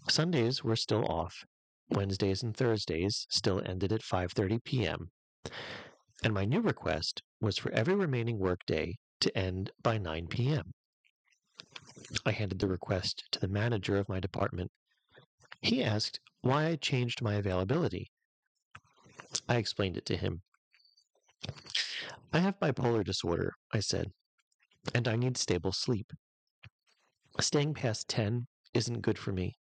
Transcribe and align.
Sundays 0.09 0.64
were 0.64 0.76
still 0.76 1.05
off. 1.05 1.45
Wednesdays 1.90 2.41
and 2.41 2.58
Thursdays 2.58 3.28
still 3.30 3.62
ended 3.66 3.94
at 3.94 4.02
5:30 4.02 4.64
p.m. 4.64 5.12
And 6.23 6.34
my 6.34 6.45
new 6.45 6.59
request 6.59 7.22
was 7.40 7.58
for 7.58 7.72
every 7.72 7.94
remaining 7.94 8.40
workday 8.40 8.95
to 9.20 9.38
end 9.38 9.70
by 9.84 10.00
9 10.00 10.28
p.m. 10.28 10.72
I 12.26 12.31
handed 12.31 12.58
the 12.58 12.67
request 12.67 13.23
to 13.31 13.40
the 13.40 13.48
manager 13.48 13.98
of 13.98 14.09
my 14.09 14.20
department. 14.20 14.72
He 15.62 15.84
asked 15.84 16.20
why 16.42 16.66
I 16.66 16.78
changed 16.78 17.22
my 17.22 17.36
availability. 17.36 18.09
I 19.48 19.58
explained 19.58 19.98
it 19.98 20.05
to 20.08 20.17
him. 20.17 20.42
I 22.34 22.40
have 22.40 22.59
bipolar 22.59 23.05
disorder, 23.05 23.53
I 23.72 23.80
said, 23.80 24.12
and 24.94 25.08
I 25.08 25.16
need 25.16 25.38
stable 25.38 25.72
sleep. 25.72 26.12
Staying 27.39 27.73
past 27.73 28.08
10 28.09 28.45
isn't 28.73 29.02
good 29.02 29.17
for 29.17 29.31
me. 29.31 29.56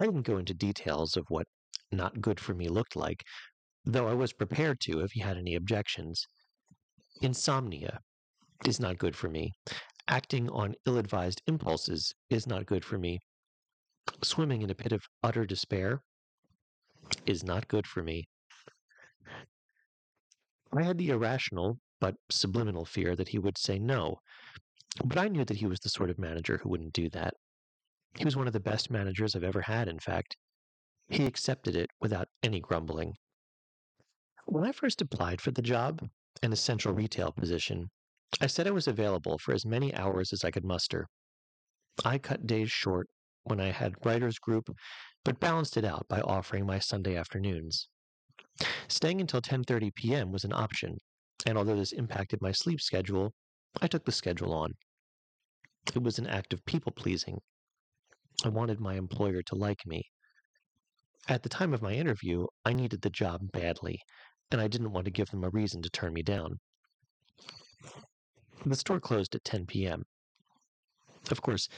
I 0.00 0.06
didn't 0.06 0.22
go 0.22 0.38
into 0.38 0.54
details 0.54 1.16
of 1.16 1.24
what 1.28 1.46
not 1.92 2.20
good 2.20 2.38
for 2.38 2.54
me 2.54 2.68
looked 2.68 2.96
like, 2.96 3.22
though 3.84 4.08
I 4.08 4.14
was 4.14 4.32
prepared 4.32 4.80
to 4.80 5.00
if 5.00 5.12
he 5.12 5.20
had 5.20 5.36
any 5.36 5.54
objections. 5.54 6.26
Insomnia 7.22 8.00
is 8.66 8.80
not 8.80 8.98
good 8.98 9.16
for 9.16 9.28
me. 9.28 9.52
Acting 10.08 10.48
on 10.50 10.74
ill 10.86 10.98
advised 10.98 11.42
impulses 11.46 12.14
is 12.30 12.46
not 12.46 12.66
good 12.66 12.84
for 12.84 12.98
me. 12.98 13.18
Swimming 14.22 14.62
in 14.62 14.70
a 14.70 14.74
pit 14.74 14.92
of 14.92 15.02
utter 15.22 15.44
despair 15.46 16.02
is 17.26 17.44
not 17.44 17.68
good 17.68 17.86
for 17.86 18.02
me. 18.02 18.24
I 20.72 20.82
had 20.82 20.98
the 20.98 21.10
irrational 21.10 21.78
but 22.00 22.16
subliminal 22.30 22.84
fear 22.84 23.16
that 23.16 23.28
he 23.28 23.38
would 23.38 23.58
say 23.58 23.78
no, 23.78 24.18
but 25.04 25.18
I 25.18 25.28
knew 25.28 25.44
that 25.44 25.58
he 25.58 25.66
was 25.66 25.80
the 25.80 25.88
sort 25.88 26.10
of 26.10 26.18
manager 26.18 26.58
who 26.58 26.68
wouldn't 26.68 26.92
do 26.92 27.08
that. 27.10 27.34
He 28.16 28.24
was 28.24 28.36
one 28.36 28.46
of 28.46 28.52
the 28.52 28.60
best 28.60 28.90
managers 28.90 29.36
I've 29.36 29.44
ever 29.44 29.62
had, 29.62 29.88
in 29.88 29.98
fact. 29.98 30.36
He 31.08 31.26
accepted 31.26 31.76
it 31.76 31.90
without 32.00 32.28
any 32.42 32.60
grumbling. 32.60 33.14
When 34.46 34.64
I 34.64 34.72
first 34.72 35.00
applied 35.00 35.40
for 35.40 35.50
the 35.50 35.62
job, 35.62 36.08
an 36.42 36.52
essential 36.52 36.92
retail 36.92 37.32
position, 37.32 37.90
I 38.40 38.46
said 38.46 38.66
I 38.66 38.72
was 38.72 38.88
available 38.88 39.38
for 39.38 39.52
as 39.52 39.66
many 39.66 39.94
hours 39.94 40.32
as 40.32 40.44
I 40.44 40.50
could 40.50 40.64
muster. 40.64 41.06
I 42.04 42.18
cut 42.18 42.46
days 42.46 42.70
short 42.70 43.08
when 43.44 43.60
I 43.60 43.70
had 43.70 44.04
writers' 44.04 44.38
group, 44.38 44.68
but 45.24 45.40
balanced 45.40 45.76
it 45.76 45.84
out 45.84 46.06
by 46.08 46.20
offering 46.20 46.66
my 46.66 46.78
Sunday 46.78 47.16
afternoons. 47.16 47.88
Staying 48.88 49.20
until 49.20 49.40
10:30 49.40 49.94
p.m. 49.94 50.32
was 50.32 50.44
an 50.44 50.52
option, 50.52 50.98
and 51.46 51.56
although 51.56 51.76
this 51.76 51.92
impacted 51.92 52.40
my 52.42 52.52
sleep 52.52 52.80
schedule, 52.80 53.32
I 53.80 53.86
took 53.86 54.04
the 54.04 54.12
schedule 54.12 54.52
on. 54.52 54.74
It 55.94 56.02
was 56.02 56.18
an 56.18 56.26
act 56.26 56.52
of 56.52 56.64
people 56.66 56.92
pleasing. 56.92 57.38
I 58.44 58.48
wanted 58.48 58.80
my 58.80 58.94
employer 58.94 59.42
to 59.42 59.54
like 59.54 59.86
me. 59.86 60.02
At 61.28 61.42
the 61.42 61.48
time 61.48 61.74
of 61.74 61.82
my 61.82 61.92
interview, 61.92 62.46
I 62.64 62.72
needed 62.72 63.02
the 63.02 63.10
job 63.10 63.40
badly, 63.52 64.00
and 64.50 64.60
I 64.60 64.68
didn't 64.68 64.92
want 64.92 65.04
to 65.04 65.10
give 65.10 65.30
them 65.30 65.44
a 65.44 65.50
reason 65.50 65.82
to 65.82 65.90
turn 65.90 66.12
me 66.12 66.22
down. 66.22 66.58
The 68.64 68.76
store 68.76 69.00
closed 69.00 69.34
at 69.34 69.44
10 69.44 69.66
p.m. 69.66 70.04
Of 71.30 71.42
course, 71.42 71.68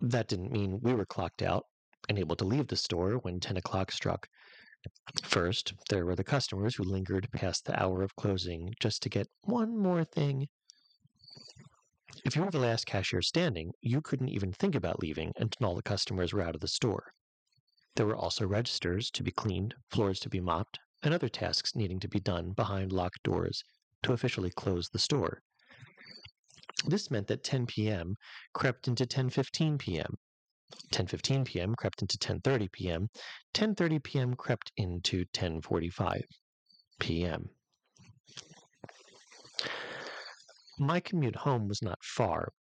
that 0.00 0.28
didn't 0.28 0.52
mean 0.52 0.80
we 0.82 0.94
were 0.94 1.06
clocked 1.06 1.42
out 1.42 1.64
and 2.08 2.18
able 2.18 2.36
to 2.36 2.44
leave 2.44 2.68
the 2.68 2.76
store 2.76 3.14
when 3.16 3.40
10 3.40 3.56
o'clock 3.56 3.90
struck. 3.90 4.28
First, 5.22 5.74
there 5.90 6.06
were 6.06 6.16
the 6.16 6.24
customers 6.24 6.76
who 6.76 6.82
lingered 6.82 7.30
past 7.32 7.64
the 7.66 7.78
hour 7.78 8.02
of 8.02 8.16
closing 8.16 8.72
just 8.80 9.02
to 9.02 9.08
get 9.08 9.28
one 9.42 9.76
more 9.76 10.04
thing. 10.04 10.48
If 12.24 12.34
you 12.34 12.42
were 12.42 12.50
the 12.50 12.58
last 12.58 12.86
cashier 12.86 13.22
standing, 13.22 13.72
you 13.82 14.00
couldn't 14.00 14.30
even 14.30 14.52
think 14.52 14.74
about 14.74 15.00
leaving 15.00 15.32
until 15.36 15.66
all 15.66 15.74
the 15.74 15.82
customers 15.82 16.32
were 16.32 16.42
out 16.42 16.54
of 16.54 16.60
the 16.60 16.68
store. 16.68 17.12
There 17.96 18.06
were 18.06 18.16
also 18.16 18.46
registers 18.46 19.10
to 19.10 19.22
be 19.22 19.30
cleaned, 19.30 19.74
floors 19.90 20.20
to 20.20 20.28
be 20.28 20.40
mopped, 20.40 20.78
and 21.02 21.12
other 21.12 21.28
tasks 21.28 21.76
needing 21.76 22.00
to 22.00 22.08
be 22.08 22.20
done 22.20 22.52
behind 22.52 22.92
locked 22.92 23.22
doors 23.22 23.62
to 24.02 24.12
officially 24.12 24.50
close 24.50 24.88
the 24.88 24.98
store. 24.98 25.42
This 26.86 27.10
meant 27.10 27.26
that 27.26 27.44
10 27.44 27.66
p.m. 27.66 28.16
crept 28.54 28.88
into 28.88 29.04
10:15 29.04 29.78
p.m. 29.78 30.16
10:15 30.92 31.44
p.m. 31.46 31.74
crept 31.74 32.02
into 32.02 32.18
10:30 32.18 32.70
p.m. 32.72 33.08
10:30 33.54 34.02
p.m. 34.02 34.34
crept 34.34 34.72
into 34.76 35.24
10:45 35.26 36.22
p.m. 37.00 37.50
My 40.78 41.00
commute 41.00 41.36
home 41.36 41.68
was 41.68 41.82
not 41.82 41.98
far, 42.02 42.52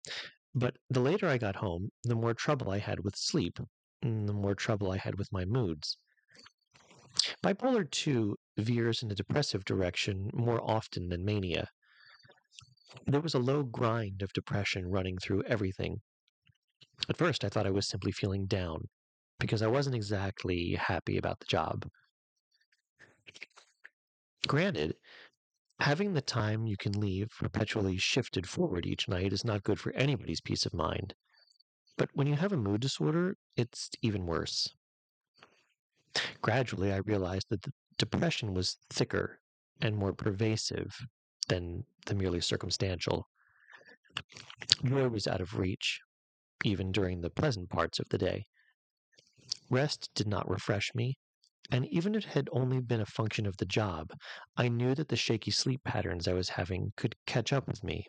but 0.55 0.77
the 0.89 1.01
later 1.01 1.29
I 1.29 1.39
got 1.39 1.57
home, 1.57 1.91
the 2.05 2.15
more 2.15 2.35
trouble 2.35 2.71
I 2.71 2.79
had 2.79 3.01
with 3.01 3.17
sleep, 3.17 3.59
and 4.03 4.29
the 4.29 4.33
more 4.33 4.55
trouble 4.55 4.91
I 4.91 4.97
had 4.97 5.19
with 5.19 5.33
my 5.33 5.45
moods. 5.45 5.99
Bipolar 7.43 7.91
2 7.91 8.37
veers 8.59 9.03
in 9.03 9.11
a 9.11 9.15
depressive 9.15 9.65
direction 9.65 10.31
more 10.33 10.61
often 10.63 11.09
than 11.09 11.25
mania. 11.25 11.69
There 13.07 13.21
was 13.21 13.35
a 13.35 13.39
low 13.39 13.63
grind 13.63 14.23
of 14.23 14.33
depression 14.33 14.87
running 14.87 15.19
through 15.19 15.43
everything. 15.45 16.01
At 17.09 17.17
first, 17.17 17.45
I 17.45 17.49
thought 17.49 17.67
I 17.67 17.71
was 17.71 17.89
simply 17.89 18.13
feeling 18.13 18.47
down 18.47 18.89
because 19.39 19.63
I 19.63 19.67
wasn't 19.67 19.97
exactly 19.97 20.75
happy 20.75 21.19
about 21.19 21.41
the 21.41 21.47
job. 21.47 21.89
Granted, 24.47 24.97
having 25.81 26.15
the 26.15 26.23
time 26.23 26.67
you 26.67 26.77
can 26.77 26.93
leave 26.93 27.29
perpetually 27.39 27.97
shifted 27.97 28.49
forward 28.49 28.87
each 28.87 29.09
night 29.09 29.33
is 29.33 29.45
not 29.45 29.65
good 29.65 29.79
for 29.79 29.93
anybody's 29.93 30.41
peace 30.41 30.65
of 30.67 30.75
mind. 30.75 31.15
But 31.97 32.11
when 32.15 32.27
you 32.27 32.35
have 32.35 32.53
a 32.53 32.57
mood 32.57 32.81
disorder, 32.81 33.37
it's 33.57 33.91
even 34.03 34.27
worse. 34.27 34.69
Gradually, 36.43 36.93
I 36.93 36.99
realized 36.99 37.47
that 37.51 37.63
the 37.63 37.73
depression 37.99 38.55
was 38.55 38.79
thicker 38.91 39.41
and 39.81 39.97
more 39.97 40.13
pervasive 40.13 40.97
than 41.49 41.85
the 42.07 42.15
merely 42.15 42.41
circumstantial. 42.41 43.29
Joy 44.85 45.09
was 45.09 45.27
out 45.27 45.41
of 45.41 45.59
reach, 45.59 46.01
even 46.65 46.93
during 46.93 47.21
the 47.21 47.31
pleasant 47.31 47.69
parts 47.71 47.99
of 47.99 48.09
the 48.09 48.19
day. 48.19 48.47
Rest 49.71 50.11
did 50.15 50.27
not 50.27 50.49
refresh 50.49 50.95
me, 50.95 51.19
and 51.71 51.87
even 51.87 52.15
if 52.15 52.25
it 52.25 52.33
had 52.33 52.49
only 52.53 52.81
been 52.81 53.01
a 53.01 53.07
function 53.07 53.47
of 53.47 53.57
the 53.57 53.67
job, 53.67 54.13
I 54.57 54.69
knew 54.69 54.95
that 54.95 55.09
the 55.09 55.17
shaky 55.17 55.51
sleep 55.51 55.83
patterns 55.85 56.29
I 56.29 56.33
was 56.33 56.51
having 56.51 56.93
could 56.97 57.17
catch 57.27 57.53
up 57.53 57.67
with 57.67 57.83
me 57.83 58.07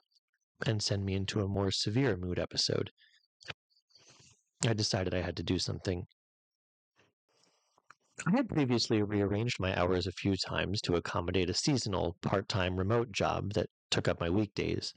and 0.66 0.81
send 0.81 1.06
me 1.06 1.13
into 1.13 1.41
a 1.41 1.47
more 1.47 1.72
severe 1.72 2.18
mood 2.18 2.40
episode. 2.40 2.91
I 4.66 4.74
decided 4.74 5.13
I 5.13 5.22
had 5.22 5.38
to 5.38 5.44
do 5.44 5.59
something. 5.59 6.07
I 8.25 8.31
had 8.31 8.50
previously 8.50 9.03
rearranged 9.03 9.59
my 9.59 9.80
hours 9.80 10.07
a 10.07 10.12
few 10.12 10.36
times 10.36 10.81
to 10.81 10.96
accommodate 10.96 11.50
a 11.50 11.53
seasonal, 11.53 12.18
part 12.22 12.50
time 12.50 12.78
remote 12.78 13.12
job 13.12 13.53
that 13.53 13.69
took 13.91 14.07
up 14.07 14.19
my 14.19 14.30
weekdays. 14.30 14.94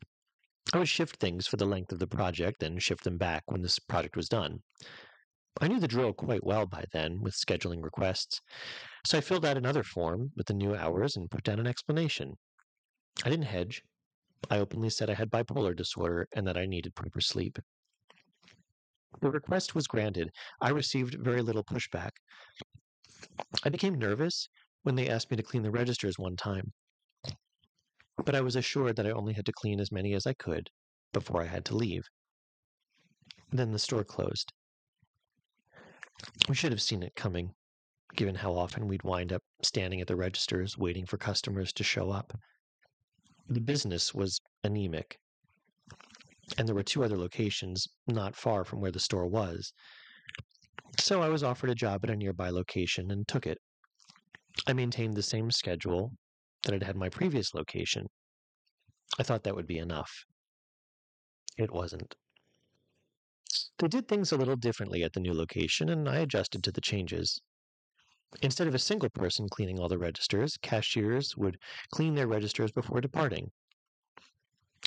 I 0.73 0.79
would 0.79 0.89
shift 0.89 1.17
things 1.17 1.47
for 1.47 1.57
the 1.57 1.67
length 1.67 1.93
of 1.93 1.99
the 1.99 2.07
project 2.07 2.63
and 2.63 2.83
shift 2.83 3.05
them 3.05 3.19
back 3.19 3.43
when 3.47 3.63
this 3.63 3.79
project 3.79 4.17
was 4.17 4.29
done. 4.29 4.63
I 5.61 5.67
knew 5.67 5.81
the 5.81 5.89
drill 5.89 6.13
quite 6.13 6.45
well 6.45 6.67
by 6.67 6.85
then 6.93 7.21
with 7.21 7.35
scheduling 7.35 7.83
requests, 7.83 8.41
so 9.05 9.19
I 9.19 9.21
filled 9.21 9.45
out 9.45 9.57
another 9.57 9.83
form 9.83 10.31
with 10.37 10.47
the 10.47 10.55
new 10.55 10.77
hours 10.77 11.17
and 11.17 11.31
put 11.31 11.43
down 11.43 11.59
an 11.59 11.67
explanation. 11.67 12.35
I 13.25 13.31
didn't 13.31 13.47
hedge. 13.47 13.83
I 14.49 14.59
openly 14.59 14.91
said 14.91 15.11
I 15.11 15.15
had 15.15 15.31
bipolar 15.31 15.75
disorder 15.75 16.29
and 16.33 16.47
that 16.47 16.57
I 16.57 16.67
needed 16.67 16.95
proper 16.95 17.21
sleep. 17.21 17.59
The 19.21 19.31
request 19.31 19.75
was 19.75 19.87
granted. 19.87 20.31
I 20.61 20.71
received 20.71 21.17
very 21.21 21.43
little 21.43 21.65
pushback. 21.65 22.13
I 23.65 23.69
became 23.69 23.97
nervous 23.97 24.49
when 24.83 24.95
they 24.95 25.09
asked 25.09 25.31
me 25.31 25.37
to 25.37 25.43
clean 25.43 25.63
the 25.63 25.71
registers 25.71 26.19
one 26.19 26.37
time, 26.37 26.73
but 28.25 28.35
I 28.35 28.41
was 28.41 28.57
assured 28.57 28.97
that 28.97 29.07
I 29.07 29.11
only 29.11 29.35
had 29.35 29.47
to 29.47 29.53
clean 29.53 29.81
as 29.81 29.93
many 29.93 30.15
as 30.15 30.27
I 30.27 30.35
could 30.35 30.71
before 31.13 31.43
I 31.43 31.47
had 31.47 31.65
to 31.67 31.77
leave. 31.77 32.03
Then 33.51 33.73
the 33.73 33.79
store 33.79 34.05
closed. 34.05 34.53
We 36.49 36.55
should 36.55 36.73
have 36.73 36.83
seen 36.83 37.03
it 37.03 37.15
coming, 37.15 37.55
given 38.15 38.35
how 38.35 38.55
often 38.55 38.87
we'd 38.87 39.03
wind 39.03 39.33
up 39.33 39.43
standing 39.63 40.01
at 40.01 40.07
the 40.07 40.17
registers 40.17 40.77
waiting 40.77 41.07
for 41.07 41.17
customers 41.17 41.73
to 41.75 41.85
show 41.85 42.11
up. 42.11 42.39
the 43.49 43.61
business 43.61 44.15
was 44.15 44.41
anemic, 44.63 45.19
and 46.57 46.69
there 46.69 46.75
were 46.75 46.83
two 46.83 47.03
other 47.03 47.19
locations 47.19 47.89
not 48.07 48.37
far 48.37 48.65
from 48.65 48.81
where 48.81 48.93
the 48.93 49.01
store 49.01 49.27
was. 49.27 49.73
So 50.99 51.23
I 51.23 51.29
was 51.29 51.43
offered 51.43 51.71
a 51.71 51.75
job 51.75 52.05
at 52.05 52.11
a 52.11 52.17
nearby 52.17 52.51
location 52.51 53.11
and 53.11 53.27
took 53.27 53.47
it. 53.47 53.59
I 54.67 54.73
maintained 54.73 55.15
the 55.15 55.23
same 55.23 55.51
schedule 55.51 56.13
that 56.63 56.75
I'd 56.75 56.83
had 56.83 56.97
my 56.97 57.09
previous 57.09 57.55
location. 57.55 58.09
I 59.19 59.23
thought 59.23 59.45
that 59.45 59.55
would 59.55 59.67
be 59.67 59.79
enough. 59.79 60.25
It 61.57 61.73
wasn't. 61.73 62.17
They 63.79 63.89
did 63.89 64.09
things 64.09 64.31
a 64.31 64.37
little 64.37 64.57
differently 64.57 65.03
at 65.03 65.13
the 65.15 65.21
new 65.21 65.35
location, 65.35 65.89
and 65.89 66.09
I 66.09 66.19
adjusted 66.19 66.63
to 66.65 66.73
the 66.73 66.81
changes. 66.81 67.41
Instead 68.43 68.69
of 68.69 68.75
a 68.75 68.79
single 68.79 69.11
person 69.11 69.49
cleaning 69.49 69.81
all 69.81 69.89
the 69.89 69.99
registers, 69.99 70.57
cashiers 70.57 71.37
would 71.37 71.59
clean 71.91 72.15
their 72.15 72.29
registers 72.29 72.71
before 72.71 73.01
departing. 73.01 73.51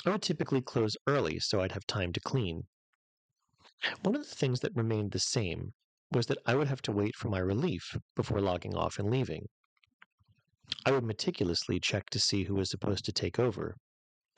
I 0.06 0.10
would 0.10 0.22
typically 0.22 0.62
close 0.62 0.96
early 1.06 1.40
so 1.40 1.60
I'd 1.60 1.72
have 1.72 1.86
time 1.86 2.12
to 2.12 2.20
clean. 2.20 2.68
One 4.02 4.14
of 4.14 4.28
the 4.28 4.34
things 4.34 4.60
that 4.60 4.74
remained 4.74 5.12
the 5.12 5.18
same 5.18 5.74
was 6.10 6.26
that 6.26 6.38
I 6.46 6.54
would 6.54 6.68
have 6.68 6.82
to 6.82 6.92
wait 6.92 7.16
for 7.16 7.28
my 7.28 7.38
relief 7.38 7.98
before 8.14 8.40
logging 8.40 8.74
off 8.74 8.98
and 8.98 9.10
leaving. 9.10 9.48
I 10.86 10.90
would 10.90 11.04
meticulously 11.04 11.80
check 11.80 12.10
to 12.10 12.20
see 12.20 12.44
who 12.44 12.54
was 12.54 12.70
supposed 12.70 13.04
to 13.06 13.12
take 13.12 13.38
over 13.38 13.76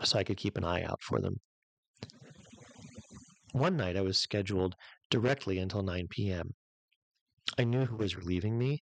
so 0.03 0.19
I 0.19 0.25
could 0.25 0.37
keep 0.37 0.57
an 0.57 0.65
eye 0.65 0.83
out 0.83 1.03
for 1.03 1.21
them. 1.21 1.41
One 3.53 3.77
night 3.77 3.97
I 3.97 4.03
was 4.03 4.19
scheduled 4.19 4.75
directly 5.11 5.59
until 5.59 5.83
9 5.83 6.09
p.m. 6.11 6.55
I 7.59 7.65
knew 7.65 7.87
who 7.87 7.97
was 7.97 8.17
relieving 8.17 8.59
me, 8.59 8.83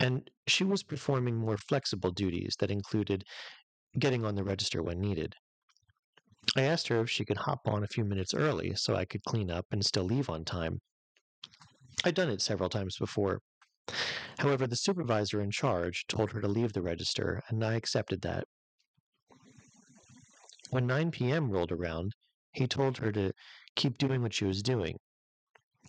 and 0.00 0.30
she 0.46 0.64
was 0.64 0.82
performing 0.82 1.36
more 1.36 1.56
flexible 1.56 2.10
duties 2.10 2.56
that 2.58 2.70
included 2.70 3.24
getting 3.98 4.24
on 4.24 4.34
the 4.34 4.44
register 4.44 4.82
when 4.82 5.00
needed. 5.00 5.34
I 6.56 6.62
asked 6.62 6.88
her 6.88 7.00
if 7.00 7.10
she 7.10 7.24
could 7.24 7.38
hop 7.38 7.60
on 7.66 7.82
a 7.82 7.88
few 7.88 8.04
minutes 8.04 8.34
early 8.34 8.74
so 8.74 8.94
I 8.94 9.04
could 9.04 9.24
clean 9.24 9.50
up 9.50 9.66
and 9.70 9.84
still 9.84 10.04
leave 10.04 10.28
on 10.28 10.44
time. 10.44 10.80
I'd 12.04 12.14
done 12.14 12.28
it 12.28 12.42
several 12.42 12.68
times 12.68 12.96
before. 12.98 13.40
However, 14.44 14.66
the 14.66 14.76
supervisor 14.76 15.40
in 15.40 15.50
charge 15.50 16.06
told 16.06 16.32
her 16.32 16.42
to 16.42 16.48
leave 16.48 16.74
the 16.74 16.82
register, 16.82 17.42
and 17.48 17.64
I 17.64 17.76
accepted 17.76 18.20
that. 18.20 18.44
When 20.68 20.86
9 20.86 21.12
p.m. 21.12 21.50
rolled 21.50 21.72
around, 21.72 22.12
he 22.52 22.66
told 22.66 22.98
her 22.98 23.10
to 23.10 23.32
keep 23.74 23.96
doing 23.96 24.20
what 24.20 24.34
she 24.34 24.44
was 24.44 24.62
doing. 24.62 24.98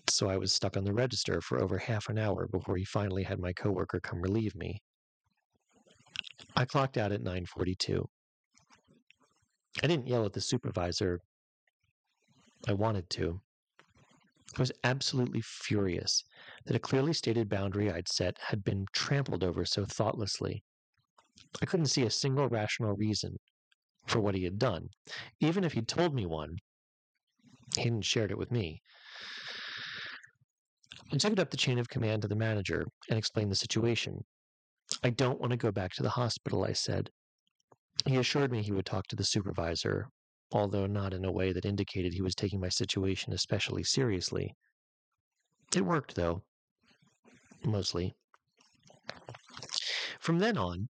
So 0.10 0.30
I 0.30 0.38
was 0.38 0.54
stuck 0.54 0.78
on 0.78 0.86
the 0.86 0.94
register 0.94 1.42
for 1.42 1.62
over 1.62 1.78
half 1.78 2.07
an 2.07 2.18
hour 2.18 2.48
before 2.48 2.78
he 2.78 2.86
finally 2.86 3.24
had 3.24 3.40
my 3.40 3.52
coworker 3.52 4.00
come 4.00 4.22
relieve 4.22 4.56
me. 4.56 4.80
I 6.56 6.63
clocked 6.63 6.96
out 6.96 7.12
at 7.12 7.22
9:42. 7.22 8.06
I 9.84 9.88
didn't 9.88 10.07
yell 10.07 10.25
at 10.25 10.31
the 10.31 10.40
supervisor. 10.40 11.19
I 12.69 12.72
wanted 12.72 13.10
to. 13.10 13.42
I 14.56 14.59
was 14.59 14.71
absolutely 14.83 15.42
furious 15.42 16.24
that 16.65 16.75
a 16.75 16.80
clearly 16.80 17.13
stated 17.13 17.50
boundary 17.50 17.92
I'd 17.92 18.07
set 18.07 18.38
had 18.39 18.63
been 18.63 18.86
trampled 18.94 19.44
over 19.44 19.65
so 19.65 19.86
thoughtlessly. 19.86 20.63
I 21.62 21.65
couldn't 21.65 21.88
see 21.88 22.03
a 22.03 22.12
single 22.12 22.47
rational 22.47 22.94
reason 22.95 23.38
for 24.07 24.19
what 24.19 24.36
he 24.36 24.44
had 24.44 24.59
done. 24.59 24.89
Even 25.39 25.63
if 25.63 25.74
he'd 25.74 25.88
told 25.88 26.13
me 26.13 26.25
one, 26.25 26.57
he 27.75 27.83
hadn't 27.83 28.03
shared 28.03 28.31
it 28.31 28.38
with 28.38 28.51
me. 28.51 28.81
I 31.12 31.18
took 31.18 31.33
it 31.33 31.39
up 31.39 31.51
the 31.51 31.57
chain 31.57 31.77
of 31.77 31.89
command 31.89 32.21
to 32.21 32.27
the 32.27 32.36
manager 32.36 32.86
and 33.09 33.18
explained 33.18 33.51
the 33.51 33.56
situation. 33.56 34.24
I 35.03 35.09
don't 35.09 35.39
want 35.39 35.51
to 35.51 35.57
go 35.57 35.71
back 35.71 35.94
to 35.94 36.03
the 36.03 36.09
hospital, 36.09 36.63
I 36.63 36.74
said. 36.74 37.09
He 38.06 38.18
assured 38.18 38.51
me 38.51 38.62
he 38.62 38.71
would 38.71 38.86
talk 38.86 39.07
to 39.07 39.15
the 39.15 39.24
supervisor, 39.24 40.09
although 40.56 40.88
not 40.88 41.13
in 41.13 41.25
a 41.25 41.31
way 41.31 41.52
that 41.52 41.66
indicated 41.66 42.13
he 42.13 42.22
was 42.22 42.34
taking 42.34 42.62
my 42.62 42.69
situation 42.69 43.34
especially 43.34 43.84
seriously. 43.84 44.56
It 45.75 45.81
worked, 45.81 46.16
though. 46.16 46.44
Mostly. 47.66 48.16
From 50.22 50.40
then 50.40 50.57
on, 50.57 50.88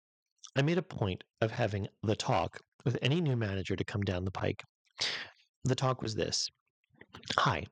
I 0.55 0.61
made 0.61 0.77
a 0.77 0.83
point 0.83 1.23
of 1.41 1.49
having 1.49 1.87
the 2.03 2.15
talk 2.15 2.59
with 2.85 2.99
any 3.01 3.19
new 3.19 3.35
manager 3.35 3.75
to 3.75 3.83
come 3.83 4.03
down 4.03 4.23
the 4.23 4.31
pike. 4.31 4.63
The 5.63 5.75
talk 5.75 6.01
was 6.03 6.13
this 6.13 6.47
Hi, 7.39 7.65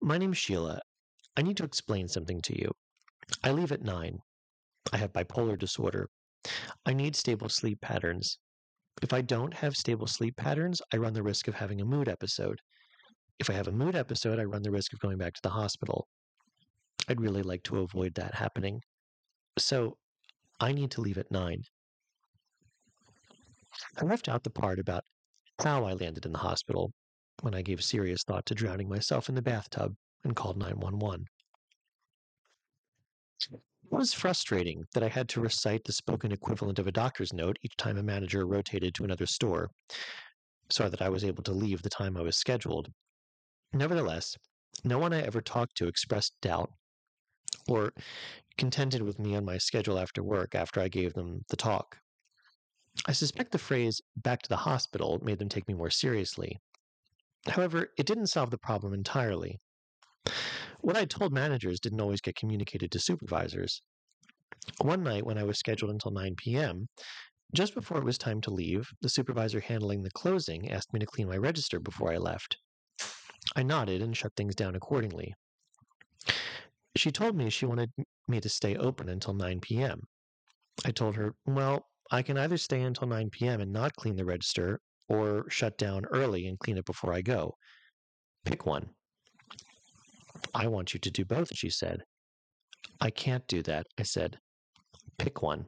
my 0.00 0.18
name's 0.18 0.38
Sheila. 0.38 0.80
I 1.36 1.42
need 1.42 1.56
to 1.56 1.64
explain 1.64 2.06
something 2.06 2.40
to 2.42 2.58
you. 2.58 2.70
I 3.42 3.50
leave 3.50 3.72
at 3.72 3.82
9. 3.82 4.18
I 4.92 4.96
have 4.96 5.12
bipolar 5.12 5.58
disorder. 5.58 6.08
I 6.86 6.92
need 6.92 7.16
stable 7.16 7.48
sleep 7.48 7.80
patterns. 7.80 8.38
If 9.00 9.12
I 9.12 9.22
don't 9.22 9.54
have 9.54 9.76
stable 9.76 10.06
sleep 10.06 10.36
patterns, 10.36 10.82
I 10.92 10.98
run 10.98 11.14
the 11.14 11.22
risk 11.22 11.48
of 11.48 11.54
having 11.54 11.80
a 11.80 11.84
mood 11.84 12.08
episode. 12.08 12.60
If 13.38 13.48
I 13.48 13.54
have 13.54 13.68
a 13.68 13.72
mood 13.72 13.96
episode, 13.96 14.38
I 14.38 14.44
run 14.44 14.62
the 14.62 14.70
risk 14.70 14.92
of 14.92 15.00
going 15.00 15.18
back 15.18 15.32
to 15.34 15.42
the 15.42 15.48
hospital. 15.50 16.06
I'd 17.08 17.20
really 17.20 17.42
like 17.42 17.62
to 17.64 17.78
avoid 17.78 18.14
that 18.14 18.34
happening. 18.34 18.80
So 19.58 19.96
I 20.60 20.72
need 20.72 20.90
to 20.92 21.00
leave 21.00 21.18
at 21.18 21.30
9. 21.30 21.62
I 23.98 24.04
left 24.04 24.28
out 24.28 24.44
the 24.44 24.50
part 24.50 24.78
about 24.78 25.04
how 25.60 25.84
I 25.84 25.94
landed 25.94 26.26
in 26.26 26.32
the 26.32 26.38
hospital 26.38 26.92
when 27.40 27.54
I 27.54 27.62
gave 27.62 27.82
serious 27.82 28.22
thought 28.22 28.46
to 28.46 28.54
drowning 28.54 28.88
myself 28.88 29.28
in 29.28 29.34
the 29.34 29.42
bathtub 29.42 29.94
and 30.24 30.36
called 30.36 30.58
911. 30.58 31.24
It 33.92 33.96
was 33.96 34.14
frustrating 34.14 34.86
that 34.94 35.02
I 35.02 35.08
had 35.08 35.28
to 35.28 35.42
recite 35.42 35.84
the 35.84 35.92
spoken 35.92 36.32
equivalent 36.32 36.78
of 36.78 36.86
a 36.86 36.92
doctor's 36.92 37.34
note 37.34 37.58
each 37.62 37.76
time 37.76 37.98
a 37.98 38.02
manager 38.02 38.46
rotated 38.46 38.94
to 38.94 39.04
another 39.04 39.26
store, 39.26 39.70
so 40.70 40.88
that 40.88 41.02
I 41.02 41.10
was 41.10 41.24
able 41.24 41.42
to 41.42 41.52
leave 41.52 41.82
the 41.82 41.90
time 41.90 42.16
I 42.16 42.22
was 42.22 42.38
scheduled. 42.38 42.90
Nevertheless, 43.74 44.34
no 44.82 44.98
one 44.98 45.12
I 45.12 45.20
ever 45.20 45.42
talked 45.42 45.76
to 45.76 45.88
expressed 45.88 46.32
doubt 46.40 46.72
or 47.68 47.92
contended 48.56 49.02
with 49.02 49.18
me 49.18 49.36
on 49.36 49.44
my 49.44 49.58
schedule 49.58 49.98
after 49.98 50.22
work 50.22 50.54
after 50.54 50.80
I 50.80 50.88
gave 50.88 51.12
them 51.12 51.44
the 51.50 51.56
talk. 51.56 51.98
I 53.06 53.12
suspect 53.12 53.52
the 53.52 53.58
phrase 53.58 54.00
back 54.16 54.40
to 54.40 54.48
the 54.48 54.56
hospital 54.56 55.20
made 55.22 55.38
them 55.38 55.50
take 55.50 55.68
me 55.68 55.74
more 55.74 55.90
seriously. 55.90 56.58
However, 57.46 57.92
it 57.98 58.06
didn't 58.06 58.28
solve 58.28 58.50
the 58.50 58.58
problem 58.58 58.94
entirely. 58.94 59.60
What 60.82 60.96
I 60.96 61.04
told 61.04 61.32
managers 61.32 61.78
didn't 61.78 62.00
always 62.00 62.20
get 62.20 62.34
communicated 62.34 62.90
to 62.90 62.98
supervisors. 62.98 63.82
One 64.80 65.04
night 65.04 65.24
when 65.24 65.38
I 65.38 65.44
was 65.44 65.56
scheduled 65.56 65.92
until 65.92 66.10
9 66.10 66.34
p.m., 66.34 66.88
just 67.54 67.72
before 67.72 67.98
it 67.98 68.04
was 68.04 68.18
time 68.18 68.40
to 68.40 68.50
leave, 68.50 68.90
the 69.00 69.08
supervisor 69.08 69.60
handling 69.60 70.02
the 70.02 70.10
closing 70.10 70.72
asked 70.72 70.92
me 70.92 70.98
to 70.98 71.06
clean 71.06 71.28
my 71.28 71.36
register 71.36 71.78
before 71.78 72.12
I 72.12 72.16
left. 72.16 72.56
I 73.54 73.62
nodded 73.62 74.02
and 74.02 74.16
shut 74.16 74.32
things 74.36 74.56
down 74.56 74.74
accordingly. 74.74 75.34
She 76.96 77.12
told 77.12 77.36
me 77.36 77.48
she 77.48 77.64
wanted 77.64 77.92
me 78.26 78.40
to 78.40 78.48
stay 78.48 78.74
open 78.74 79.08
until 79.08 79.34
9 79.34 79.60
p.m. 79.60 80.08
I 80.84 80.90
told 80.90 81.14
her, 81.14 81.36
well, 81.46 81.86
I 82.10 82.22
can 82.22 82.36
either 82.36 82.58
stay 82.58 82.82
until 82.82 83.06
9 83.06 83.30
p.m. 83.30 83.60
and 83.60 83.72
not 83.72 83.94
clean 83.94 84.16
the 84.16 84.24
register, 84.24 84.80
or 85.08 85.48
shut 85.48 85.78
down 85.78 86.06
early 86.06 86.48
and 86.48 86.58
clean 86.58 86.76
it 86.76 86.86
before 86.86 87.12
I 87.12 87.22
go. 87.22 87.56
Pick 88.44 88.66
one. 88.66 88.90
I 90.54 90.66
want 90.66 90.92
you 90.94 91.00
to 91.00 91.10
do 91.10 91.24
both, 91.24 91.56
she 91.56 91.70
said. 91.70 92.04
I 93.00 93.10
can't 93.10 93.46
do 93.46 93.62
that, 93.62 93.86
I 93.98 94.02
said. 94.02 94.38
Pick 95.18 95.42
one. 95.42 95.66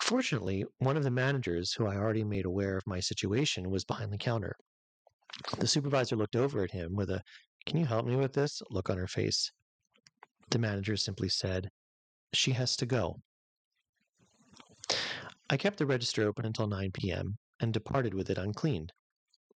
Fortunately, 0.00 0.64
one 0.78 0.96
of 0.96 1.02
the 1.02 1.10
managers 1.10 1.72
who 1.72 1.86
I 1.86 1.96
already 1.96 2.22
made 2.22 2.44
aware 2.44 2.76
of 2.76 2.86
my 2.86 3.00
situation 3.00 3.70
was 3.70 3.84
behind 3.84 4.12
the 4.12 4.18
counter. 4.18 4.56
The 5.58 5.66
supervisor 5.66 6.16
looked 6.16 6.36
over 6.36 6.62
at 6.62 6.70
him 6.70 6.94
with 6.94 7.10
a, 7.10 7.22
Can 7.66 7.78
you 7.78 7.86
help 7.86 8.06
me 8.06 8.14
with 8.14 8.32
this? 8.34 8.62
look 8.70 8.88
on 8.88 8.98
her 8.98 9.08
face. 9.08 9.50
The 10.50 10.58
manager 10.58 10.96
simply 10.96 11.28
said, 11.28 11.70
She 12.32 12.52
has 12.52 12.76
to 12.76 12.86
go. 12.86 13.20
I 15.50 15.56
kept 15.56 15.78
the 15.78 15.86
register 15.86 16.22
open 16.28 16.46
until 16.46 16.68
9 16.68 16.92
p.m. 16.92 17.38
and 17.58 17.72
departed 17.72 18.14
with 18.14 18.30
it 18.30 18.38
uncleaned. 18.38 18.92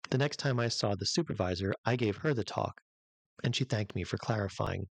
The 0.09 0.17
next 0.17 0.37
time 0.37 0.59
I 0.59 0.67
saw 0.69 0.95
the 0.95 1.05
supervisor, 1.05 1.73
I 1.85 1.95
gave 1.95 2.17
her 2.17 2.33
the 2.33 2.43
talk, 2.43 2.81
and 3.43 3.55
she 3.55 3.63
thanked 3.63 3.95
me 3.95 4.03
for 4.03 4.17
clarifying. 4.17 4.87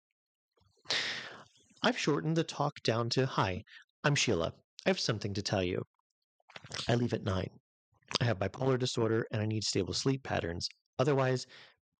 I've 1.83 1.97
shortened 1.97 2.37
the 2.37 2.43
talk 2.43 2.81
down 2.83 3.09
to 3.11 3.25
Hi, 3.25 3.63
I'm 4.03 4.15
Sheila. 4.15 4.53
I 4.85 4.89
have 4.89 4.99
something 4.99 5.33
to 5.33 5.41
tell 5.41 5.63
you. 5.63 5.83
I 6.87 6.95
leave 6.95 7.13
at 7.13 7.23
9. 7.23 7.49
I 8.21 8.23
have 8.23 8.39
bipolar 8.39 8.79
disorder 8.79 9.25
and 9.31 9.41
I 9.41 9.45
need 9.45 9.63
stable 9.63 9.93
sleep 9.93 10.23
patterns. 10.23 10.69
Otherwise, 10.97 11.45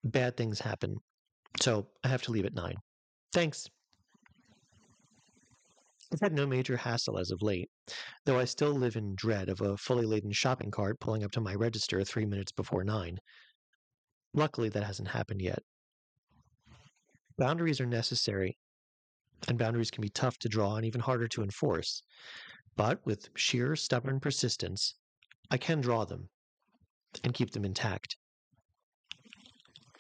bad 0.04 0.38
things 0.38 0.60
happen. 0.60 0.96
So 1.62 1.88
I 2.04 2.08
have 2.08 2.22
to 2.24 2.32
leave 2.32 2.46
at 2.46 2.54
9. 2.54 2.76
Thanks. 3.34 3.68
I've 6.12 6.22
had 6.22 6.34
no 6.34 6.48
major 6.48 6.78
hassle 6.78 7.20
as 7.20 7.32
of 7.32 7.42
late, 7.42 7.70
though 8.26 8.40
I 8.40 8.46
still 8.46 8.72
live 8.72 8.96
in 8.96 9.16
dread 9.16 9.50
of 9.50 9.60
a 9.60 9.76
fully 9.76 10.06
laden 10.06 10.32
shopping 10.32 10.72
cart 10.72 11.00
pulling 11.02 11.24
up 11.24 11.32
to 11.32 11.42
my 11.42 11.54
register 11.54 12.04
three 12.04 12.26
minutes 12.26 12.54
before 12.54 12.86
9. 12.86 13.18
Luckily, 14.34 14.70
that 14.70 14.84
hasn't 14.84 15.10
happened 15.10 15.42
yet. 15.42 15.62
Boundaries 17.38 17.80
are 17.80 17.86
necessary, 17.86 18.58
and 19.48 19.58
boundaries 19.58 19.92
can 19.92 20.02
be 20.02 20.10
tough 20.10 20.40
to 20.40 20.50
draw 20.50 20.76
and 20.76 20.86
even 20.86 21.02
harder 21.02 21.28
to 21.28 21.44
enforce. 21.44 22.02
But 22.76 23.06
with 23.06 23.30
sheer 23.36 23.76
stubborn 23.76 24.20
persistence, 24.20 24.96
I 25.52 25.58
can 25.58 25.82
draw 25.82 26.06
them 26.06 26.30
and 27.24 27.34
keep 27.34 27.52
them 27.52 27.66
intact. 27.66 28.18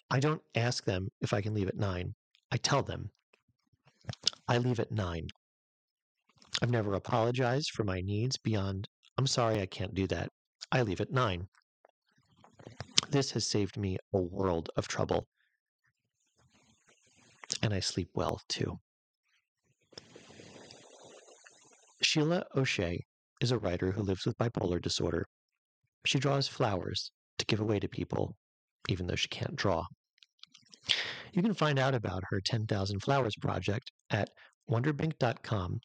I 0.10 0.20
don't 0.20 0.42
ask 0.56 0.86
them 0.86 1.10
if 1.22 1.34
I 1.34 1.42
can 1.42 1.54
leave 1.54 1.68
at 1.68 1.78
nine. 1.78 2.16
I 2.52 2.58
tell 2.58 2.82
them 2.82 3.12
I 4.48 4.58
leave 4.58 4.80
at 4.80 4.92
nine. 4.92 5.28
I've 6.62 6.70
never 6.70 6.94
apologized 6.94 7.72
for 7.72 7.84
my 7.84 8.02
needs 8.02 8.38
beyond, 8.38 8.88
I'm 9.18 9.28
sorry 9.28 9.62
I 9.62 9.66
can't 9.66 9.94
do 9.94 10.08
that. 10.08 10.32
I 10.72 10.82
leave 10.82 11.02
at 11.02 11.12
nine. 11.12 11.48
This 13.10 13.32
has 13.32 13.46
saved 13.46 13.78
me 13.78 13.98
a 14.14 14.18
world 14.18 14.70
of 14.76 14.88
trouble. 14.88 15.28
And 17.62 17.74
I 17.74 17.80
sleep 17.80 18.10
well 18.14 18.42
too. 18.48 18.80
Sheila 22.02 22.46
O'Shea 22.56 23.04
is 23.42 23.52
a 23.52 23.58
writer 23.58 23.92
who 23.92 24.04
lives 24.04 24.26
with 24.26 24.38
bipolar 24.38 24.82
disorder. 24.82 25.26
She 26.06 26.20
draws 26.20 26.48
flowers 26.48 27.12
to 27.38 27.46
give 27.46 27.60
away 27.60 27.80
to 27.80 27.88
people, 27.88 28.36
even 28.88 29.08
though 29.08 29.16
she 29.16 29.28
can't 29.28 29.56
draw. 29.56 29.86
You 31.34 31.42
can 31.42 31.54
find 31.54 31.78
out 31.78 31.94
about 31.94 32.24
her 32.30 32.40
10,000 32.40 33.00
Flowers 33.02 33.36
project 33.42 33.92
at 34.10 34.30
wonderbink.com 34.70 35.80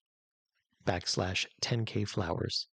backslash 0.85 1.47
10k 1.61 2.09
flowers. 2.09 2.69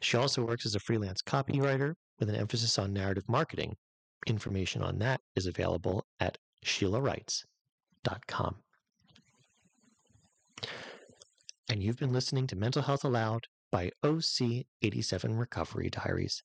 She 0.00 0.16
also 0.16 0.44
works 0.44 0.66
as 0.66 0.74
a 0.74 0.80
freelance 0.80 1.22
copywriter 1.22 1.94
with 2.18 2.28
an 2.28 2.36
emphasis 2.36 2.78
on 2.78 2.92
narrative 2.92 3.28
marketing. 3.28 3.76
Information 4.26 4.82
on 4.82 4.98
that 4.98 5.20
is 5.34 5.46
available 5.46 6.04
at 6.20 6.36
sheilawrites.com. 8.04 8.56
And 11.68 11.82
you've 11.82 11.98
been 11.98 12.12
listening 12.12 12.46
to 12.48 12.56
Mental 12.56 12.82
Health 12.82 13.04
Aloud 13.04 13.46
by 13.72 13.90
OC87 14.04 15.38
Recovery 15.38 15.88
Diaries. 15.90 16.42